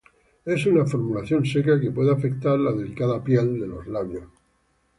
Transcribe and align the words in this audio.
Es 0.45 0.65
una 0.65 0.83
formulación 0.83 1.45
seca 1.45 1.79
que 1.79 1.91
puede 1.91 2.11
afectar 2.11 2.57
la 2.57 2.71
delicada 2.71 3.23
piel 3.23 3.59
de 3.59 3.67
los 3.67 3.85
labios. 3.85 4.23